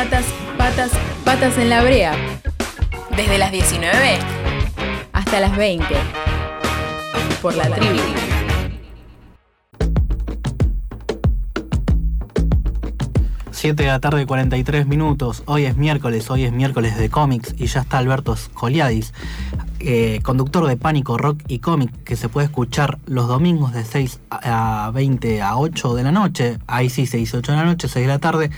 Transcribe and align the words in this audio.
Patas, 0.00 0.24
patas, 0.56 0.90
patas 1.26 1.58
en 1.58 1.68
la 1.68 1.82
brea. 1.82 2.16
Desde 3.14 3.36
las 3.36 3.52
19 3.52 4.18
hasta 5.12 5.40
las 5.40 5.54
20. 5.54 5.84
Por 7.42 7.54
la 7.54 7.68
tribu. 7.68 8.00
7 13.50 13.82
de 13.82 13.88
la 13.90 14.00
tarde, 14.00 14.24
43 14.24 14.86
minutos. 14.86 15.42
Hoy 15.44 15.66
es 15.66 15.76
miércoles, 15.76 16.30
hoy 16.30 16.44
es 16.44 16.52
miércoles 16.52 16.96
de 16.96 17.10
cómics 17.10 17.54
y 17.58 17.66
ya 17.66 17.80
está 17.80 17.98
Alberto 17.98 18.34
Scoliadis, 18.34 19.12
eh, 19.80 20.20
conductor 20.22 20.66
de 20.66 20.76
Pánico 20.76 21.18
Rock 21.18 21.42
y 21.48 21.58
Cómic, 21.58 21.90
que 22.04 22.16
se 22.16 22.28
puede 22.28 22.46
escuchar 22.46 22.98
los 23.06 23.28
domingos 23.28 23.72
de 23.72 23.84
6 23.84 24.20
a 24.30 24.90
20 24.94 25.42
a 25.42 25.56
8 25.56 25.94
de 25.94 26.02
la 26.02 26.12
noche. 26.12 26.58
Ahí 26.66 26.90
sí, 26.90 27.06
6 27.06 27.34
a 27.34 27.38
8 27.38 27.52
de 27.52 27.58
la 27.58 27.64
noche, 27.64 27.88
6 27.88 28.06
de 28.06 28.12
la 28.12 28.18
tarde. 28.18 28.50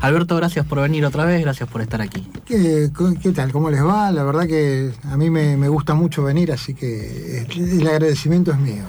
Alberto, 0.00 0.36
gracias 0.36 0.66
por 0.66 0.80
venir 0.80 1.06
otra 1.06 1.24
vez, 1.24 1.40
gracias 1.40 1.68
por 1.68 1.80
estar 1.80 2.02
aquí. 2.02 2.28
¿Qué, 2.44 2.90
tal? 3.34 3.52
¿Cómo 3.52 3.70
les 3.70 3.82
va? 3.82 4.10
La 4.12 4.24
verdad 4.24 4.46
que 4.46 4.90
a 5.04 5.16
mí 5.16 5.30
me 5.30 5.68
gusta 5.68 5.94
mucho 5.94 6.22
venir, 6.22 6.52
así 6.52 6.74
que 6.74 7.46
el 7.56 7.86
agradecimiento 7.86 8.52
es 8.52 8.58
mío. 8.58 8.84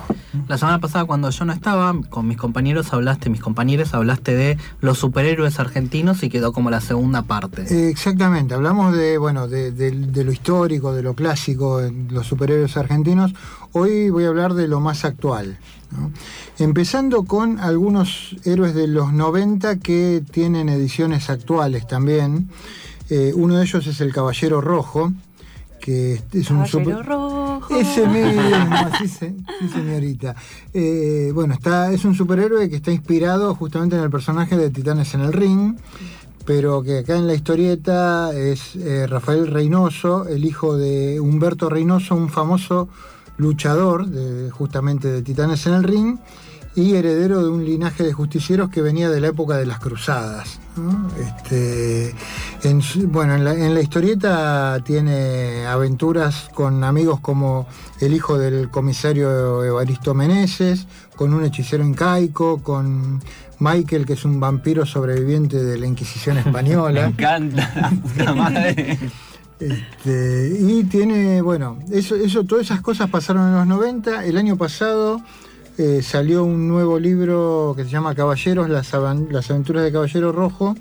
La 0.48 0.58
semana 0.58 0.80
pasada 0.80 1.05
cuando 1.05 1.30
yo 1.30 1.45
no 1.45 1.54
estaba, 1.54 1.94
con 2.09 2.27
mis 2.27 2.38
compañeros 2.38 2.91
hablaste, 2.94 3.30
mis 3.30 3.40
compañeros 3.40 3.94
hablaste 3.94 4.35
de 4.35 4.58
los 4.81 4.98
superhéroes 4.98 5.59
argentinos 5.59 6.22
y 6.23 6.30
quedó 6.30 6.52
como 6.52 6.70
la 6.70 6.81
segunda 6.81 7.23
parte. 7.23 7.90
Exactamente, 7.90 8.54
hablamos 8.54 8.95
de, 8.95 9.18
bueno, 9.18 9.48
de, 9.48 10.23
lo 10.23 10.32
histórico, 10.32 10.94
de 10.94 11.04
lo 11.04 11.13
clásico, 11.13 11.82
los 12.09 12.27
superhéroes 12.27 12.76
argentinos. 12.77 13.34
Hoy 13.71 14.09
voy 14.09 14.26
a 14.26 14.27
hablar 14.27 14.54
de 14.54 14.68
lo 14.68 14.80
más 14.80 15.05
actual. 15.05 15.58
Empezando 16.59 17.23
con 17.23 17.59
algunos 17.59 18.35
héroes 18.44 18.76
de 18.76 18.88
los 18.88 19.13
90 19.13 19.80
que 19.80 20.21
tienen 20.32 20.68
ediciones 20.68 21.30
actuales 21.30 21.88
también. 21.88 22.49
Eh, 23.09 23.32
uno 23.34 23.55
de 23.55 23.63
ellos 23.63 23.88
es 23.88 24.02
el 24.02 24.13
Caballero 24.13 24.59
Rojo, 24.59 25.13
que 25.79 26.21
es 26.33 26.49
un 26.49 26.65
super... 26.65 27.05
rojo. 27.05 27.75
Ese 27.75 28.07
mismo, 28.07 28.41
sí, 28.99 29.07
sí, 29.07 29.70
señorita. 29.73 30.35
Eh, 30.73 31.31
bueno, 31.33 31.53
está, 31.53 31.91
es 31.91 32.05
un 32.05 32.15
superhéroe 32.15 32.70
que 32.70 32.77
está 32.77 32.91
inspirado 32.91 33.55
justamente 33.55 33.95
en 33.95 34.03
el 34.03 34.09
personaje 34.09 34.57
de 34.57 34.70
Titanes 34.70 35.13
en 35.13 35.21
el 35.21 35.33
Ring, 35.33 35.75
pero 36.45 36.81
que 36.81 36.99
acá 36.99 37.17
en 37.17 37.27
la 37.27 37.33
historieta 37.33 38.31
es 38.33 38.75
eh, 38.75 39.07
Rafael 39.07 39.48
Reynoso, 39.48 40.27
el 40.27 40.45
hijo 40.45 40.77
de 40.77 41.20
Humberto 41.20 41.70
Reynoso, 41.70 42.15
un 42.15 42.29
famoso 42.29 42.89
luchador 43.37 44.07
de, 44.07 44.49
justamente 44.49 45.09
de 45.09 45.21
Titanes 45.21 45.65
en 45.67 45.73
el 45.73 45.83
Ring 45.83 46.17
y 46.75 46.93
heredero 46.95 47.43
de 47.43 47.49
un 47.49 47.65
linaje 47.65 48.03
de 48.03 48.13
justicieros 48.13 48.70
que 48.70 48.81
venía 48.81 49.09
de 49.09 49.20
la 49.20 49.27
época 49.27 49.57
de 49.57 49.65
las 49.65 49.79
cruzadas. 49.79 50.59
¿No? 50.77 51.09
Este, 51.20 52.13
en, 52.63 52.81
bueno, 53.11 53.35
en 53.35 53.43
la, 53.43 53.53
en 53.53 53.73
la, 53.73 53.81
historieta 53.81 54.79
tiene 54.83 55.65
aventuras 55.65 56.49
con 56.53 56.83
amigos 56.83 57.20
como 57.20 57.67
el 57.99 58.13
hijo 58.13 58.37
del 58.37 58.70
comisario 58.70 59.63
Evaristo 59.63 60.13
Meneses, 60.13 60.87
con 61.15 61.33
un 61.33 61.43
hechicero 61.45 61.83
incaico, 61.83 62.61
con 62.61 63.21
Michael, 63.59 64.05
que 64.05 64.13
es 64.13 64.25
un 64.25 64.39
vampiro 64.39 64.85
sobreviviente 64.85 65.63
de 65.63 65.78
la 65.78 65.88
Inquisición 65.88 66.38
española. 66.45 67.01
Me 67.01 67.07
encanta, 67.07 67.91
puta 68.01 68.33
madre. 68.35 69.00
Este, 69.59 70.55
y 70.59 70.83
tiene, 70.83 71.41
bueno, 71.41 71.79
eso, 71.91 72.16
eso, 72.16 72.44
todas 72.44 72.66
esas 72.66 72.81
cosas 72.81 73.09
pasaron 73.09 73.47
en 73.47 73.55
los 73.55 73.67
90. 73.67 74.25
El 74.25 74.38
año 74.38 74.55
pasado 74.55 75.22
eh, 75.78 76.01
salió 76.01 76.44
un 76.44 76.67
nuevo 76.67 77.00
libro 77.00 77.73
que 77.75 77.83
se 77.83 77.89
llama 77.89 78.16
Caballeros, 78.16 78.69
las, 78.69 78.94
aventuras 78.94 79.83
de 79.83 79.91
Caballero 79.91 80.31
Rojo, 80.31 80.75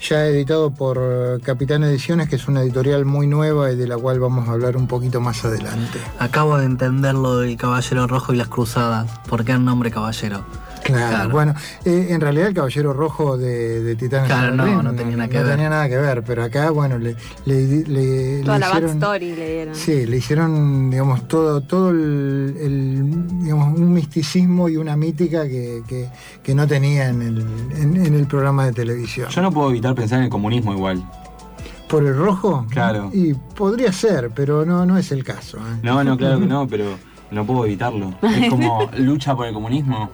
ya 0.00 0.26
editado 0.26 0.72
por 0.72 1.40
Capitán 1.42 1.82
Ediciones, 1.84 2.28
que 2.28 2.36
es 2.36 2.46
una 2.46 2.62
editorial 2.62 3.04
muy 3.04 3.26
nueva 3.26 3.72
y 3.72 3.76
de 3.76 3.88
la 3.88 3.96
cual 3.96 4.20
vamos 4.20 4.48
a 4.48 4.52
hablar 4.52 4.76
un 4.76 4.86
poquito 4.86 5.20
más 5.20 5.44
adelante. 5.44 5.98
Acabo 6.18 6.58
de 6.58 6.66
entender 6.66 7.14
lo 7.14 7.38
del 7.38 7.56
Caballero 7.56 8.06
Rojo 8.06 8.34
y 8.34 8.36
las 8.36 8.48
Cruzadas. 8.48 9.10
¿Por 9.28 9.44
qué 9.44 9.52
el 9.52 9.64
nombre 9.64 9.90
Caballero? 9.90 10.44
Claro, 10.86 11.08
claro. 11.10 11.30
bueno, 11.30 11.54
eh, 11.84 12.06
en 12.10 12.20
realidad 12.20 12.48
el 12.48 12.54
Caballero 12.54 12.92
Rojo 12.92 13.36
de, 13.36 13.82
de 13.82 13.96
Titanes 13.96 14.26
claro, 14.28 14.54
no, 14.54 14.64
Ring, 14.64 14.82
no, 14.82 14.92
tenía 14.94 15.16
nada 15.16 15.28
que 15.28 15.38
no 15.38 15.42
ver. 15.44 15.52
tenía 15.52 15.68
nada 15.70 15.88
que 15.88 15.96
ver, 15.96 16.22
pero 16.24 16.44
acá, 16.44 16.70
bueno, 16.70 16.98
le, 16.98 17.16
le, 17.44 17.84
le, 17.86 18.42
Toda 18.42 18.54
le 18.54 18.60
la 18.60 18.68
hicieron, 18.68 18.90
backstory 19.00 19.36
le 19.36 19.52
dieron. 19.52 19.74
Sí, 19.74 20.06
le 20.06 20.16
hicieron, 20.16 20.90
digamos, 20.90 21.26
todo, 21.28 21.60
todo 21.60 21.90
el, 21.90 22.54
el 22.60 23.40
digamos, 23.42 23.78
un 23.78 23.92
misticismo 23.92 24.68
y 24.68 24.76
una 24.76 24.96
mítica 24.96 25.44
que, 25.44 25.82
que, 25.88 26.08
que 26.42 26.54
no 26.54 26.66
tenía 26.66 27.08
en 27.08 27.22
el, 27.22 27.40
en, 27.76 27.96
en 28.06 28.14
el 28.14 28.26
programa 28.26 28.66
de 28.66 28.72
televisión. 28.72 29.28
Yo 29.30 29.42
no 29.42 29.50
puedo 29.50 29.70
evitar 29.70 29.94
pensar 29.94 30.18
en 30.18 30.24
el 30.24 30.30
comunismo 30.30 30.72
igual. 30.72 31.02
¿Por 31.88 32.04
el 32.04 32.16
rojo? 32.16 32.66
Claro. 32.70 33.10
Y 33.12 33.34
podría 33.34 33.92
ser, 33.92 34.30
pero 34.34 34.64
no, 34.64 34.84
no 34.84 34.98
es 34.98 35.12
el 35.12 35.22
caso. 35.22 35.58
¿eh? 35.58 35.78
No, 35.82 36.02
no, 36.02 36.16
claro 36.16 36.40
que 36.40 36.46
no, 36.46 36.66
pero 36.66 36.84
no 37.30 37.44
puedo 37.44 37.66
evitarlo. 37.66 38.14
Es 38.22 38.48
como 38.50 38.88
lucha 38.98 39.34
por 39.34 39.46
el 39.46 39.54
comunismo. 39.54 40.10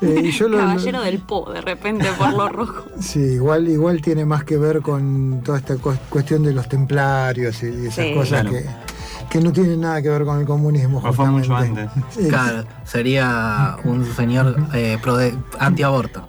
Eh, 0.00 0.30
yo 0.32 0.48
lo, 0.48 0.58
Caballero 0.58 0.98
lo, 0.98 1.04
del 1.04 1.18
Po, 1.20 1.52
de 1.52 1.60
repente, 1.60 2.06
por 2.18 2.32
lo 2.32 2.48
rojo. 2.48 2.84
Sí, 3.00 3.20
igual, 3.20 3.68
igual 3.68 4.00
tiene 4.02 4.24
más 4.24 4.44
que 4.44 4.56
ver 4.56 4.80
con 4.80 5.40
toda 5.44 5.58
esta 5.58 5.76
cuestión 5.76 6.42
de 6.42 6.52
los 6.52 6.68
templarios 6.68 7.62
y 7.62 7.86
esas 7.86 8.06
Sí. 8.06 8.14
cosas 8.14 8.42
Claro. 8.42 8.50
que, 8.50 8.64
que 9.30 9.40
no 9.40 9.52
tienen 9.52 9.80
nada 9.82 10.00
que 10.02 10.08
ver 10.08 10.24
con 10.24 10.40
el 10.40 10.46
comunismo. 10.46 10.98
O 11.04 11.12
fue 11.12 11.26
mucho 11.30 11.48
justamente. 11.54 11.82
antes. 11.82 12.04
Sí, 12.24 12.28
Claro, 12.28 12.64
sería 12.84 13.76
un 13.84 14.04
señor 14.14 14.56
eh, 14.74 14.98
antiaborto. 15.58 16.26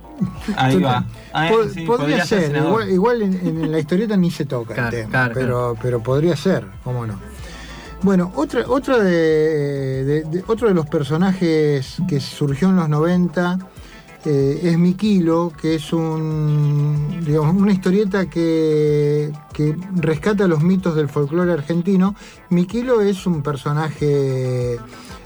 Ahí 0.57 0.73
Total. 0.75 0.85
va. 0.85 1.05
Ah, 1.31 1.49
sí, 1.73 1.85
podría, 1.85 2.25
ser, 2.25 2.53
igual, 2.55 2.89
igual 2.91 3.21
en, 3.21 3.33
en 3.35 3.71
la 3.71 3.79
historieta 3.79 4.17
ni 4.17 4.29
se 4.31 4.43
toca 4.45 4.73
Claro, 4.73 4.89
el 4.97 5.03
tema, 5.03 5.11
claro, 5.11 5.33
pero, 5.33 5.75
pero 5.81 6.03
podría 6.03 6.35
ser, 6.35 6.65
cómo 6.83 7.05
no. 7.07 7.13
Bueno, 8.01 8.31
otra, 8.35 8.63
otra 8.67 8.97
de, 8.99 10.43
otro 10.47 10.69
de 10.69 10.73
los 10.73 10.85
personajes 10.87 11.97
que 12.07 12.21
surgió 12.21 12.69
en 12.69 12.77
los 12.77 12.87
90 12.87 13.59
eh, 14.25 14.59
es 14.63 14.77
Miquilo, 14.77 15.51
que 15.61 15.75
es 15.75 15.91
un, 15.91 17.21
digamos, 17.25 17.55
una 17.61 17.73
historieta 17.73 18.29
que, 18.29 19.31
que 19.53 19.77
rescata 19.95 20.47
los 20.47 20.61
mitos 20.63 20.95
del 20.95 21.09
folclore 21.09 21.51
argentino. 21.51 22.15
Miquilo 22.49 23.01
es 23.01 23.27
un 23.27 23.41
personaje, 23.43 24.77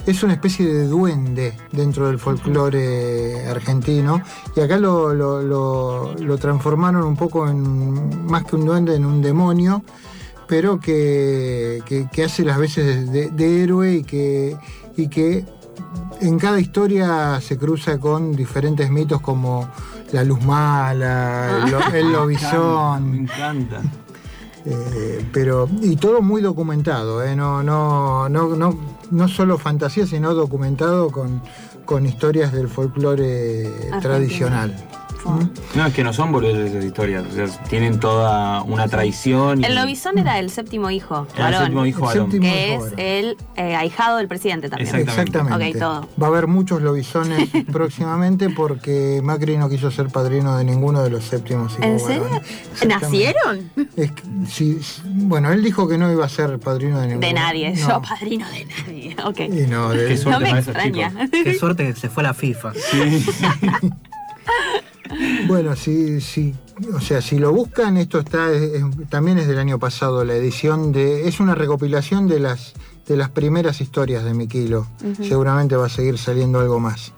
es 0.08 0.24
una 0.24 0.34
especie 0.34 0.66
de 0.66 0.88
duende 0.88 1.56
dentro 1.72 2.08
del 2.08 2.18
folclore 2.18 3.48
argentino. 3.50 4.20
Y 4.56 4.62
acá 4.62 4.78
lo- 4.80 5.14
lo- 5.14 6.16
lo 6.16 6.38
transformaron 6.40 7.04
un 7.04 7.16
poco 7.16 7.48
en, 7.48 8.26
más 8.26 8.46
que 8.46 8.56
un 8.56 8.66
duende, 8.66 8.96
en 8.96 9.06
un 9.06 9.22
demonio, 9.22 9.84
pero 10.48 10.80
que, 10.80 11.82
que- 11.86 12.08
que 12.12 12.24
hace 12.24 12.44
las 12.44 12.58
veces 12.58 13.12
de, 13.12 13.30
de 13.30 13.64
héroe 13.64 13.94
y 13.96 14.04
que, 14.04 14.58
y 14.98 15.08
que 15.08 15.46
en 16.22 16.38
cada 16.40 16.60
historia 16.60 17.40
se 17.42 17.58
cruza 17.58 17.98
con 18.00 18.36
diferentes 18.36 18.90
mitos 18.90 19.20
como 19.22 19.68
la 20.12 20.24
luz 20.24 20.42
mala, 20.46 21.64
el, 21.66 21.72
lo- 21.72 21.88
el 21.94 22.06
Me 22.08 22.12
lobizón. 22.12 23.16
encanta. 23.16 23.82
Eh, 24.66 25.26
pero 25.34 25.68
y 25.82 25.98
todo 25.98 26.22
muy 26.22 26.42
documentado, 26.42 27.22
¿eh? 27.24 27.36
no, 27.36 27.62
no, 27.64 28.30
no, 28.30 28.56
no, 28.56 28.78
no 29.12 29.28
solo 29.28 29.58
fantasía, 29.58 30.06
sino 30.08 30.34
documentado 30.34 31.10
con, 31.12 31.42
con 31.84 32.06
historias 32.06 32.54
del 32.54 32.70
folclore 32.70 33.70
tradicional. 34.02 34.74
¿Mm? 35.32 35.50
No, 35.76 35.86
es 35.88 35.94
que 35.94 36.04
no 36.04 36.14
son 36.14 36.32
boludeces 36.32 36.72
esas 36.72 36.84
historias. 36.86 37.24
O 37.26 37.32
sea, 37.34 37.48
tienen 37.70 38.00
toda 38.00 38.62
una 38.64 38.88
traición. 38.88 39.62
y- 39.62 39.66
El 39.66 39.76
lobizón 39.76 40.18
era 40.18 40.40
el 40.40 40.50
séptimo 40.50 40.90
hijo, 40.92 41.28
Era 41.36 41.50
el 41.50 41.56
séptimo 41.56 41.86
hijo 41.86 42.00
El 42.00 42.06
varón. 42.06 42.32
séptimo 42.32 42.52
que 42.54 42.68
hijo 42.74 42.76
es 42.86 42.92
varón. 42.92 43.00
el 43.00 43.38
eh, 43.56 43.76
ahijado 43.76 44.18
del 44.18 44.28
presidente 44.28 44.70
también. 44.70 44.88
Exactamente. 44.96 45.22
Exactamente. 45.38 45.70
Ok, 45.72 45.80
todo. 45.80 46.10
Va 46.22 46.28
a 46.28 46.30
haber 46.30 46.48
muchos 46.48 46.82
lobizones 46.82 47.50
próximamente 47.72 48.50
porque 48.50 49.22
Macri 49.24 49.58
no 49.58 49.70
quiso 49.70 49.92
ser 49.92 50.08
padrino 50.08 50.58
de 50.58 50.64
ninguno 50.64 51.04
de 51.04 51.10
los 51.10 51.24
séptimos 51.24 51.74
hijos 51.74 51.86
¿En 51.86 52.00
serio? 52.00 52.30
¿Nacieron? 52.88 53.72
Es 53.96 54.12
que, 54.12 54.24
sí, 54.50 54.80
sí, 54.82 55.02
bueno, 55.06 55.52
él 55.52 55.64
dijo 55.64 55.88
que 55.88 55.98
no 55.98 56.12
iba 56.12 56.26
a 56.26 56.30
ser 56.30 56.60
padrino 56.60 57.00
de 57.00 57.08
ninguno. 57.08 57.28
De 57.28 57.34
nadie, 57.34 57.72
No. 57.76 57.88
yo 57.88 58.02
padrino 58.02 58.46
de 58.50 58.66
nadie. 58.66 59.16
Ok. 59.26 59.40
Y 59.42 59.68
no, 59.68 59.90
de- 59.90 60.08
Qué 60.08 60.16
No 60.16 60.22
suerte 60.22 60.44
me 60.44 60.50
para 60.50 60.60
esos 60.62 60.76
extraña. 60.76 61.14
Qué 61.32 61.54
suerte 61.58 61.86
que 61.88 61.94
se 62.00 62.10
fue 62.10 62.24
la 62.24 62.34
FIFA. 62.34 62.74
Sí. 62.74 63.26
Bueno, 65.48 65.76
si, 65.76 66.22
si, 66.22 66.54
o 66.94 67.00
sea, 67.00 67.22
si 67.22 67.38
lo 67.40 67.52
buscan, 67.54 67.98
esto 67.98 68.20
está 68.20 68.52
es- 68.52 68.62
es- 68.74 69.10
también 69.10 69.38
es 69.38 69.48
del 69.48 69.60
año 69.60 69.80
pasado, 69.80 70.24
la 70.26 70.36
edición 70.36 70.92
de. 70.92 71.28
es 71.28 71.40
una 71.40 71.56
recopilación 71.56 72.28
de 72.28 72.40
las 72.40 72.74
de 73.08 73.18
las 73.18 73.30
primeras 73.30 73.82
historias 73.82 74.24
de 74.24 74.34
Miquilo. 74.34 74.88
Seguramente 75.28 75.76
va 75.76 75.88
a 75.88 75.90
seguir 75.90 76.18
saliendo 76.18 76.60
algo 76.62 76.80
más. 76.80 77.12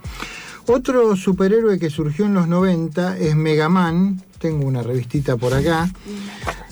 Otro 0.68 1.16
superhéroe 1.16 1.78
que 1.78 1.92
surgió 1.92 2.26
en 2.26 2.34
los 2.34 2.48
90 2.48 3.20
es 3.20 3.36
Megaman. 3.36 4.20
Tengo 4.40 4.66
una 4.66 4.82
revistita 4.82 5.38
por 5.38 5.54
acá. 5.54 5.88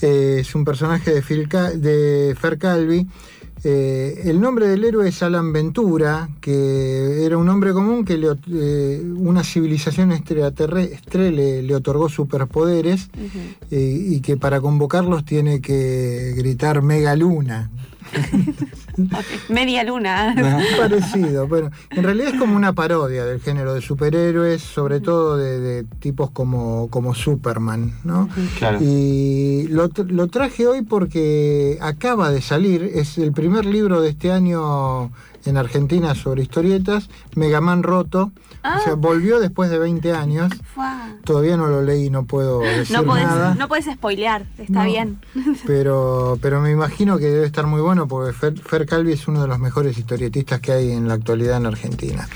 Eh, 0.01 0.37
es 0.39 0.55
un 0.55 0.65
personaje 0.65 1.13
de, 1.13 1.21
Phil 1.21 1.47
de 1.47 2.35
Fer 2.41 2.57
Calvi. 2.57 3.07
Eh, 3.65 4.23
el 4.25 4.41
nombre 4.41 4.67
del 4.67 4.83
héroe 4.83 5.07
es 5.07 5.23
Alan 5.23 5.53
Ventura, 5.53 6.27
que 6.41 7.25
era 7.25 7.37
un 7.37 7.47
hombre 7.47 7.71
común 7.71 8.03
que 8.03 8.17
le 8.17 8.27
eh, 8.51 9.01
una 9.15 9.43
civilización 9.43 10.11
extraterrestre 10.11 11.31
le, 11.31 11.61
le 11.61 11.75
otorgó 11.75 12.09
superpoderes 12.09 13.09
eh, 13.71 14.05
y 14.09 14.19
que 14.19 14.35
para 14.35 14.59
convocarlos 14.59 15.23
tiene 15.23 15.61
que 15.61 16.33
gritar 16.35 16.81
Mega 16.81 17.15
Luna. 17.15 17.69
Media 19.49 19.83
luna. 19.83 20.35
Parecido, 20.77 21.47
bueno, 21.47 21.71
en 21.91 22.03
realidad 22.03 22.33
es 22.33 22.39
como 22.39 22.55
una 22.55 22.73
parodia 22.73 23.25
del 23.25 23.39
género 23.39 23.73
de 23.73 23.81
superhéroes, 23.81 24.61
sobre 24.61 24.99
todo 24.99 25.37
de, 25.37 25.59
de 25.59 25.83
tipos 25.99 26.31
como, 26.31 26.89
como 26.89 27.13
Superman, 27.15 27.93
¿no? 28.03 28.29
Claro. 28.57 28.79
Y 28.81 29.67
lo, 29.69 29.89
lo 30.07 30.27
traje 30.27 30.67
hoy 30.67 30.83
porque 30.83 31.77
acaba 31.81 32.31
de 32.31 32.41
salir, 32.41 32.83
es 32.83 33.17
el 33.17 33.31
primer 33.31 33.65
libro 33.65 34.01
de 34.01 34.09
este 34.09 34.31
año 34.31 35.11
en 35.45 35.57
Argentina 35.57 36.15
sobre 36.15 36.43
historietas, 36.43 37.09
Megaman 37.35 37.83
Roto, 37.83 38.31
o 38.63 38.83
sea, 38.83 38.93
volvió 38.95 39.39
después 39.39 39.69
de 39.69 39.77
20 39.77 40.13
años, 40.13 40.51
Fua. 40.73 41.15
todavía 41.25 41.57
no 41.57 41.67
lo 41.67 41.81
leí, 41.81 42.09
no 42.09 42.23
puedo 42.25 42.59
decir 42.61 42.95
No 42.95 43.03
podés, 43.03 43.25
nada. 43.25 43.55
no 43.55 43.67
podés 43.67 43.85
spoilear, 43.85 44.45
está 44.57 44.83
No. 44.83 44.85
bien. 44.85 45.19
Pero, 45.67 46.37
pero 46.41 46.61
me 46.61 46.71
imagino 46.71 47.17
que 47.17 47.25
debe 47.25 47.45
estar 47.45 47.65
muy 47.67 47.81
bueno 47.81 48.07
porque 48.07 48.33
Fer, 48.33 48.57
Fer 48.59 48.85
Calvi 48.85 49.13
es 49.13 49.27
uno 49.27 49.41
de 49.41 49.47
los 49.47 49.59
mejores 49.59 49.97
historietistas 49.97 50.59
que 50.61 50.71
hay 50.71 50.91
en 50.91 51.07
la 51.07 51.15
actualidad 51.15 51.57
en 51.57 51.65
Argentina. 51.65 52.27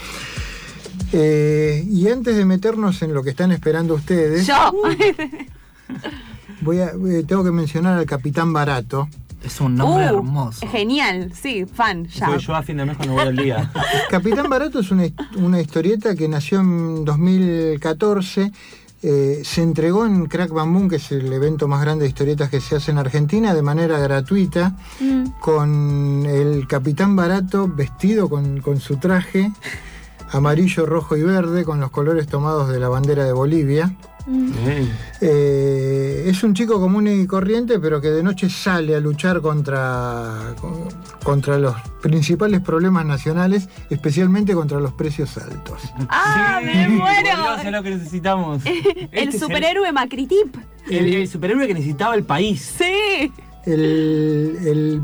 Eh, 1.13 1.85
y 1.89 2.09
antes 2.09 2.35
de 2.35 2.43
meternos 2.45 3.01
en 3.01 3.13
lo 3.13 3.23
que 3.23 3.29
están 3.29 3.51
esperando 3.51 3.93
ustedes, 3.95 4.45
Yo. 4.47 4.73
voy 6.61 6.79
a, 6.79 6.87
eh, 6.89 7.23
tengo 7.27 7.43
que 7.43 7.51
mencionar 7.51 7.97
al 7.97 8.05
Capitán 8.05 8.51
Barato. 8.53 9.07
Es 9.43 9.61
un 9.61 9.75
nombre 9.75 10.05
Uh, 10.11 10.17
hermoso. 10.17 10.67
Genial, 10.67 11.31
sí, 11.33 11.65
fan, 11.65 12.07
ya. 12.07 12.25
Soy 12.27 12.39
yo 12.39 12.55
a 12.55 12.63
fin 12.63 12.77
de 12.77 12.85
mes 12.85 12.97
cuando 12.97 13.13
voy 13.15 13.23
al 13.23 13.35
día. 13.35 13.71
Capitán 14.09 14.49
Barato 14.49 14.79
es 14.79 14.91
una, 14.91 15.03
una 15.37 15.61
historieta 15.61 16.15
que 16.15 16.27
nació 16.27 16.59
en 16.59 17.05
2014. 17.05 18.51
eh, 19.03 19.41
se 19.43 19.61
entregó 19.61 20.05
en 20.07 20.25
Crack 20.25 20.51
Bamboo, 20.51 20.87
que 20.89 20.95
es 20.95 21.11
el 21.11 21.31
evento 21.31 21.67
más 21.67 21.81
grande 21.81 22.03
de 22.03 22.09
historietas 22.09 22.49
que 22.49 22.59
se 22.59 22.75
hace 22.77 22.89
en 22.91 22.97
Argentina, 22.97 23.53
de 23.53 23.61
manera 23.61 23.99
gratuita, 23.99 24.75
Mm. 24.99 25.25
con 25.39 26.25
el 26.25 26.67
Capitán 26.67 27.15
Barato 27.15 27.67
vestido 27.67 28.27
con, 28.27 28.59
con 28.59 28.79
su 28.79 28.97
traje 28.97 29.51
amarillo, 30.31 30.85
rojo 30.87 31.15
y 31.15 31.21
verde, 31.21 31.63
con 31.63 31.79
los 31.79 31.91
colores 31.91 32.25
tomados 32.27 32.69
de 32.69 32.79
la 32.79 32.89
bandera 32.89 33.23
de 33.23 33.31
Bolivia. 33.33 33.95
Eh, 35.21 36.25
es 36.27 36.43
un 36.43 36.53
chico 36.53 36.79
común 36.79 37.07
y 37.07 37.25
corriente, 37.27 37.79
pero 37.79 38.01
que 38.01 38.09
de 38.09 38.23
noche 38.23 38.49
sale 38.49 38.95
a 38.95 38.99
luchar 38.99 39.41
contra, 39.41 40.53
con- 40.59 40.87
contra 41.23 41.57
los 41.57 41.75
principales 42.01 42.61
problemas 42.61 43.05
nacionales, 43.05 43.69
especialmente 43.89 44.53
contra 44.53 44.79
los 44.79 44.93
precios 44.93 45.37
altos. 45.37 45.81
¡Ah, 46.09 46.59
Sí, 46.61 46.65
me 46.67 46.89
muero! 46.89 47.55
es 47.63 47.71
lo 47.71 47.83
que 47.83 47.89
necesitamos. 47.91 48.65
El 48.65 49.09
Este 49.11 49.29
es 49.37 49.39
superhéroe 49.39 49.91
Macritip. 49.91 50.55
El, 50.89 51.13
el 51.13 51.27
superhéroe 51.27 51.67
que 51.67 51.73
necesitaba 51.73 52.15
el 52.15 52.23
país. 52.23 52.75
Sí. 52.77 53.31
El, 53.65 54.57
el, 54.65 55.01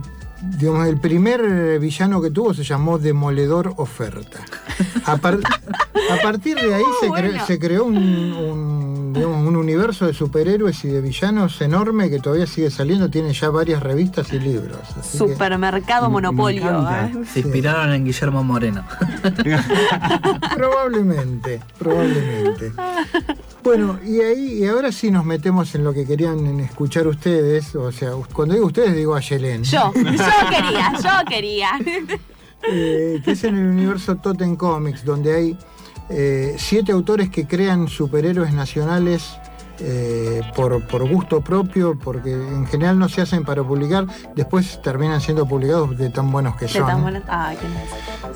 digamos, 0.57 0.87
el 0.87 0.97
primer 0.99 1.79
villano 1.79 2.21
que 2.21 2.29
tuvo 2.31 2.53
se 2.53 2.63
llamó 2.63 2.97
Demoledor 2.99 3.73
Oferta. 3.77 4.39
A, 5.05 5.17
par- 5.17 5.39
a 5.43 6.21
partir 6.21 6.55
de 6.55 6.73
ahí 6.75 6.83
se, 7.01 7.07
cre- 7.07 7.09
bueno. 7.09 7.45
se 7.45 7.59
creó 7.59 7.83
un, 7.85 7.97
un, 7.97 8.82
digamos, 9.13 9.47
un 9.47 9.55
universo 9.55 10.05
de 10.07 10.13
superhéroes 10.13 10.83
y 10.85 10.87
de 10.89 11.01
villanos 11.01 11.61
enorme 11.61 12.09
que 12.09 12.19
todavía 12.19 12.47
sigue 12.47 12.69
saliendo, 12.71 13.09
tiene 13.09 13.33
ya 13.33 13.49
varias 13.49 13.81
revistas 13.83 14.33
y 14.33 14.39
libros. 14.39 14.79
Supermercado 15.03 16.03
Me- 16.03 16.07
me 16.09 16.13
Monopolio. 16.31 16.89
¿eh? 16.91 17.13
Se 17.31 17.39
inspiraron 17.41 17.93
en 17.93 18.05
Guillermo 18.05 18.43
Moreno. 18.43 18.83
Probablemente, 20.55 21.61
probablemente. 21.77 22.71
Bueno, 23.63 23.99
y 24.05 24.19
ahí 24.19 24.63
y 24.63 24.67
ahora 24.67 24.91
sí 24.91 25.09
nos 25.11 25.25
metemos 25.25 25.73
en 25.75 25.83
lo 25.83 25.93
que 25.93 26.05
querían 26.05 26.59
escuchar 26.59 27.07
ustedes. 27.07 27.75
O 27.75 27.91
sea, 27.91 28.11
cuando 28.33 28.53
digo 28.55 28.67
ustedes 28.67 28.95
digo 28.95 29.15
a 29.15 29.19
Yelén. 29.21 29.63
Yo, 29.63 29.91
yo 29.95 30.01
quería, 30.49 30.93
yo 31.01 31.25
quería. 31.27 31.69
eh, 32.71 33.21
que 33.23 33.31
es 33.31 33.43
en 33.43 33.57
el 33.57 33.67
universo 33.67 34.15
Totem 34.17 34.55
Comics, 34.55 35.03
donde 35.05 35.33
hay 35.35 35.57
eh, 36.09 36.55
siete 36.57 36.91
autores 36.91 37.29
que 37.29 37.47
crean 37.47 37.87
superhéroes 37.87 38.53
nacionales 38.53 39.37
eh, 39.79 40.41
por, 40.55 40.85
por 40.87 41.09
gusto 41.09 41.41
propio, 41.41 41.97
porque 41.97 42.31
en 42.31 42.67
general 42.67 42.99
no 42.99 43.09
se 43.09 43.21
hacen 43.21 43.43
para 43.43 43.63
publicar, 43.63 44.05
después 44.35 44.79
terminan 44.83 45.19
siendo 45.19 45.47
publicados 45.47 45.97
de 45.97 46.09
tan 46.11 46.31
buenos 46.31 46.55
que 46.55 46.65
De 46.65 46.71
son. 46.71 46.85
tan 46.85 47.01
nice. 47.03 47.23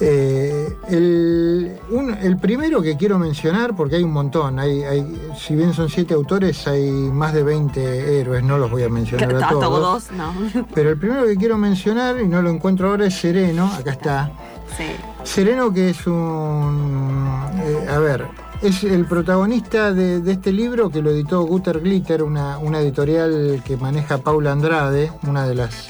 Eh, 0.02 0.68
el, 0.90 1.78
un- 1.92 2.14
el 2.22 2.38
primero 2.38 2.82
que 2.82 2.98
quiero 2.98 3.20
mencionar, 3.20 3.76
porque 3.76 3.98
hay 3.98 4.04
un 4.04 4.12
montón, 4.14 4.58
hay, 4.60 4.82
hay- 4.84 5.32
si 5.38 5.56
bien 5.56 5.74
son 5.74 5.90
siete 5.90 6.16
autores, 6.16 6.68
hay 6.68 6.90
más 6.92 7.34
de 7.34 7.44
20 7.44 8.20
héroes, 8.20 8.44
no 8.44 8.58
los 8.58 8.70
voy 8.72 8.84
a 8.84 8.90
mencionar 8.90 9.36
a 9.36 9.50
Todos, 9.50 9.62
todos. 9.62 10.12
no. 10.12 10.34
Pero 10.74 10.90
el 10.90 10.98
primero 11.00 11.26
que 11.26 11.36
quiero 11.36 11.58
mencionar, 11.58 12.20
y 12.20 12.28
no 12.28 12.42
lo 12.42 12.50
encuentro 12.50 12.90
ahora, 12.90 13.06
es 13.06 13.14
Sereno, 13.16 13.72
acá 13.74 13.92
está. 13.92 14.32
Sí. 14.76 14.86
Sereno 15.24 15.72
que 15.72 15.92
es 15.92 16.06
un... 16.08 17.52
eh, 17.56 17.88
a 17.90 18.00
ver, 18.00 18.26
es 18.62 18.84
el 18.84 19.06
protagonista 19.06 19.94
de, 19.94 20.20
de 20.22 20.32
este 20.32 20.52
libro 20.52 20.90
que 20.90 21.02
lo 21.02 21.12
editó 21.12 21.44
Gutter 21.44 21.80
Glitter, 21.80 22.24
una, 22.24 22.58
una 22.58 22.80
editorial 22.80 23.62
que 23.64 23.78
maneja 23.78 24.18
Paula 24.18 24.52
Andrade, 24.52 25.12
una 25.24 25.48
de 25.48 25.56
las 25.56 25.90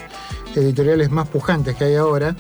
editoriales 0.56 1.12
más 1.12 1.28
pujantes 1.28 1.76
que 1.76 1.86
hay 1.86 1.96
ahora. 1.96 2.36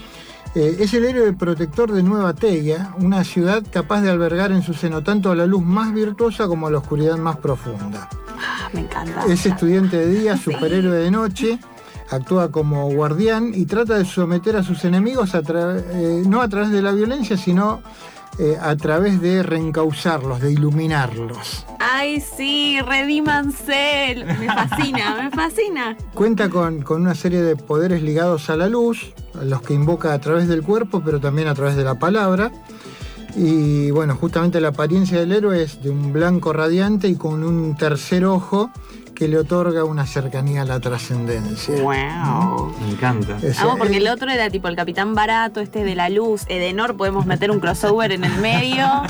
Eh, 0.55 0.77
es 0.79 0.93
el 0.93 1.05
héroe 1.05 1.33
protector 1.33 1.91
de 1.91 2.01
Nueva 2.01 2.33
Teia, 2.33 2.93
una 2.99 3.23
ciudad 3.23 3.63
capaz 3.69 4.01
de 4.01 4.09
albergar 4.09 4.51
en 4.51 4.63
su 4.63 4.73
seno 4.73 5.03
tanto 5.03 5.35
la 5.35 5.45
luz 5.45 5.63
más 5.63 5.93
virtuosa 5.93 6.47
como 6.47 6.69
la 6.69 6.79
oscuridad 6.79 7.17
más 7.17 7.37
profunda. 7.37 8.09
Ah, 8.39 8.69
me 8.73 8.81
encanta. 8.81 9.25
Es 9.27 9.45
estudiante 9.45 9.97
de 9.97 10.07
día, 10.07 10.37
superhéroe 10.37 10.97
de 10.97 11.11
noche, 11.11 11.59
actúa 12.09 12.51
como 12.51 12.89
guardián 12.89 13.51
y 13.54 13.65
trata 13.65 13.98
de 13.98 14.06
someter 14.06 14.56
a 14.56 14.63
sus 14.63 14.86
enemigos 14.86 15.36
a 15.36 15.42
eh, 15.48 16.24
no 16.27 16.42
a 16.42 16.48
través 16.48 16.71
de 16.71 16.81
la 16.81 16.92
violencia, 16.92 17.38
sino 17.38 17.81
eh, 18.39 18.56
a 18.62 18.75
través 18.75 19.19
de 19.19 19.42
reencauzarlos, 19.42 20.42
de 20.42 20.51
iluminarlos. 20.51 21.65
Ay, 21.80 22.21
sí, 22.21 22.80
redímanse. 22.81 24.24
Me 24.39 24.45
fascina, 24.45 25.15
me 25.24 25.31
fascina. 25.31 25.98
Cuenta 26.13 26.48
con, 26.50 26.81
con 26.83 27.01
una 27.01 27.15
serie 27.15 27.42
de 27.42 27.56
poderes 27.56 28.04
ligados 28.04 28.50
a 28.51 28.56
la 28.56 28.68
luz, 28.68 29.13
los 29.42 29.62
que 29.63 29.74
invoca 29.74 30.13
a 30.13 30.19
través 30.19 30.48
del 30.48 30.62
cuerpo, 30.62 31.01
pero 31.04 31.19
también 31.19 31.48
a 31.48 31.56
través 31.56 31.75
de 31.75 31.83
la 31.83 31.95
palabra. 31.95 32.51
Y 33.36 33.92
bueno, 33.92 34.15
justamente 34.15 34.62
la 34.62 34.69
apariencia 34.69 35.19
del 35.19 35.31
héroe 35.31 35.63
es 35.63 35.81
de 35.81 35.89
un 35.89 36.13
blanco 36.13 36.54
radiante 36.54 37.07
y 37.07 37.15
con 37.15 37.44
un 37.44 37.75
tercer 37.75 38.25
ojo 38.25 38.71
que 39.17 39.27
le 39.27 39.39
otorga 39.39 39.83
una 39.83 40.05
cercanía 40.05 40.61
a 40.61 40.65
la 40.65 40.79
trascendencia. 40.79 41.81
Wow. 41.81 42.71
Me 42.80 42.92
encanta. 42.92 43.39
Sea, 43.39 43.65
Vamos, 43.65 43.80
porque 43.80 43.97
el 43.97 44.07
otro 44.09 44.30
era 44.30 44.51
tipo 44.51 44.68
el 44.68 44.75
Capitán 44.75 45.15
Barato, 45.15 45.59
este 45.59 45.83
de 45.83 45.95
la 45.95 46.09
luz, 46.09 46.44
Edenor, 46.49 46.95
podemos 46.95 47.25
meter 47.25 47.49
un 47.49 47.59
crossover 47.59 48.11
en 48.11 48.23
el 48.23 48.37
medio. 48.37 48.85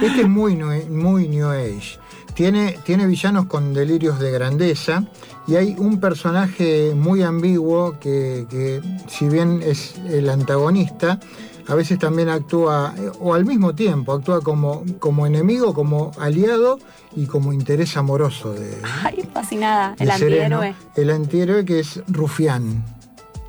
Este 0.00 0.22
es 0.22 0.28
muy, 0.28 0.56
muy 0.56 1.28
New 1.28 1.50
Age. 1.50 1.98
Tiene, 2.32 2.78
tiene 2.84 3.06
villanos 3.06 3.44
con 3.44 3.74
delirios 3.74 4.18
de 4.18 4.30
grandeza 4.30 5.04
y 5.46 5.56
hay 5.56 5.74
un 5.76 6.00
personaje 6.00 6.94
muy 6.94 7.22
ambiguo 7.22 8.00
que, 8.00 8.46
que, 8.48 8.80
si 9.08 9.28
bien 9.28 9.60
es 9.62 9.96
el 10.08 10.30
antagonista, 10.30 11.20
a 11.66 11.74
veces 11.74 11.98
también 11.98 12.28
actúa, 12.28 12.94
o 13.20 13.34
al 13.34 13.44
mismo 13.44 13.74
tiempo, 13.74 14.12
actúa 14.12 14.40
como, 14.40 14.84
como 14.98 15.26
enemigo, 15.26 15.74
como 15.74 16.12
aliado 16.18 16.78
y 17.16 17.26
como 17.26 17.52
interés 17.52 17.96
amoroso 17.96 18.52
de, 18.52 18.78
Ay, 19.04 19.28
fascinada. 19.32 19.94
El 19.98 20.10
Sereno. 20.12 20.56
antihéroe. 20.60 20.74
El 20.96 21.10
antihéroe 21.10 21.64
que 21.64 21.80
es 21.80 22.00
Rufián. 22.08 22.84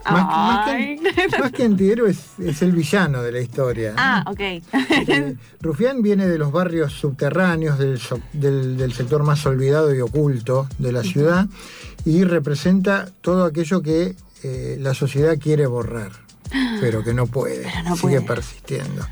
Más, 0.09 0.65
que, 0.67 0.99
más 1.39 1.51
que 1.51 1.63
antihéroe 1.63 2.09
es, 2.09 2.39
es 2.39 2.61
el 2.63 2.71
villano 2.71 3.21
de 3.21 3.31
la 3.31 3.39
historia. 3.39 3.91
¿no? 3.91 3.95
Ah, 3.99 4.23
ok. 4.27 4.39
Eh, 4.39 5.35
Rufián 5.61 6.01
viene 6.01 6.27
de 6.27 6.39
los 6.39 6.51
barrios 6.51 6.93
subterráneos 6.93 7.77
del- 7.77 7.99
del 8.77 8.93
sector 8.93 9.21
más 9.23 9.45
olvidado 9.45 9.93
y 9.93 10.01
oculto 10.01 10.67
de 10.79 10.91
la 10.91 11.03
ciudad 11.03 11.45
y 12.03 12.23
representa 12.23 13.09
todo 13.21 13.45
aquello 13.45 13.83
que 13.83 14.15
eh, 14.43 14.77
la 14.79 14.95
sociedad 14.95 15.37
quiere 15.37 15.67
borrar, 15.67 16.11
pero 16.79 17.03
que 17.03 17.13
no 17.13 17.27
puede, 17.27 17.65
no 17.83 17.95
sigue 17.95 18.15
puede. 18.21 18.21
persistiendo. 18.21 19.05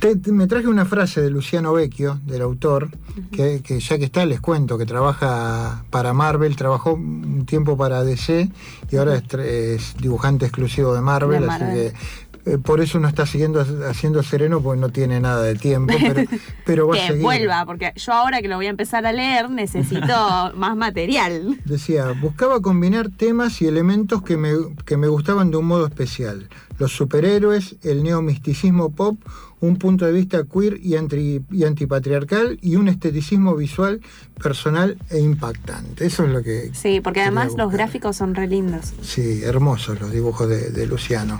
Te- 0.00 0.16
te- 0.16 0.32
me 0.32 0.46
traje 0.46 0.68
una 0.68 0.86
frase 0.86 1.20
de 1.20 1.28
Luciano 1.28 1.72
Vecchio, 1.74 2.18
del 2.24 2.40
autor, 2.42 2.88
que, 3.30 3.60
que 3.62 3.78
ya 3.78 3.98
que 3.98 4.04
está 4.06 4.24
les 4.24 4.40
cuento 4.40 4.78
que 4.78 4.86
trabaja 4.86 5.84
para 5.90 6.14
Marvel, 6.14 6.56
trabajó 6.56 6.94
un 6.94 7.44
tiempo 7.44 7.76
para 7.76 8.02
DC 8.02 8.48
y 8.90 8.96
ahora 8.96 9.16
es, 9.44 9.94
dibujante 9.98 10.46
exclusivo 10.46 10.94
de 10.94 11.02
Marvel, 11.02 11.42
De 11.42 11.50
así 11.50 11.62
Marvel. 11.64 11.92
que 11.92 12.31
Eh, 12.44 12.58
por 12.58 12.80
eso 12.80 12.98
no 12.98 13.06
está 13.06 13.24
siguiendo 13.24 13.64
haciendo 13.88 14.20
sereno 14.24 14.60
porque 14.60 14.80
no 14.80 14.88
tiene 14.90 15.20
nada 15.20 15.42
de 15.44 15.54
tiempo, 15.54 15.94
pero, 16.00 16.22
pero 16.66 16.88
va 16.88 16.96
a 16.96 16.98
Que 16.98 17.06
seguir. 17.06 17.22
vuelva, 17.22 17.64
porque 17.64 17.92
yo 17.94 18.12
ahora 18.12 18.42
que 18.42 18.48
lo 18.48 18.56
voy 18.56 18.66
a 18.66 18.70
empezar 18.70 19.06
a 19.06 19.12
leer 19.12 19.48
necesito 19.48 20.52
más 20.56 20.76
material. 20.76 21.60
Decía, 21.64 22.12
buscaba 22.20 22.60
combinar 22.60 23.10
temas 23.10 23.62
y 23.62 23.66
elementos 23.68 24.22
que 24.22 24.36
me, 24.36 24.50
que 24.84 24.96
me 24.96 25.06
gustaban 25.06 25.50
de 25.52 25.58
un 25.58 25.66
modo 25.66 25.86
especial. 25.86 26.48
Los 26.78 26.92
superhéroes, 26.96 27.76
el 27.82 28.02
neomisticismo 28.02 28.90
pop, 28.90 29.20
un 29.60 29.76
punto 29.76 30.04
de 30.04 30.10
vista 30.10 30.42
queer 30.42 30.78
y, 30.82 30.96
anti- 30.96 31.42
y 31.52 31.62
antipatriarcal 31.62 32.58
y 32.60 32.74
un 32.74 32.88
esteticismo 32.88 33.54
visual 33.54 34.00
personal 34.42 34.98
e 35.10 35.20
impactante. 35.20 36.04
Eso 36.06 36.24
es 36.24 36.30
lo 36.32 36.42
que... 36.42 36.72
Sí, 36.74 37.00
porque 37.00 37.20
además 37.20 37.52
los 37.56 37.70
gráficos 37.70 38.16
son 38.16 38.34
re 38.34 38.48
lindos. 38.48 38.92
Sí, 39.02 39.42
hermosos 39.44 40.00
los 40.00 40.10
dibujos 40.10 40.48
de, 40.48 40.70
de 40.72 40.86
Luciano. 40.88 41.38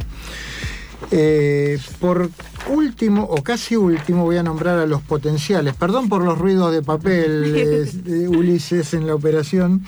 Eh, 1.10 1.78
por 2.00 2.30
último, 2.70 3.24
o 3.24 3.42
casi 3.42 3.76
último, 3.76 4.24
voy 4.24 4.36
a 4.36 4.42
nombrar 4.42 4.78
a 4.78 4.86
los 4.86 5.02
potenciales. 5.02 5.74
Perdón 5.74 6.08
por 6.08 6.22
los 6.24 6.38
ruidos 6.38 6.72
de 6.72 6.82
papel, 6.82 7.52
de 8.04 8.28
Ulises, 8.28 8.94
en 8.94 9.06
la 9.06 9.14
operación. 9.14 9.84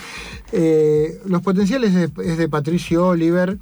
Eh, 0.53 1.21
los 1.27 1.43
potenciales 1.43 1.95
es, 1.95 2.11
es 2.25 2.39
de 2.39 2.49
Patricio 2.49 3.09
Oliver. 3.09 3.59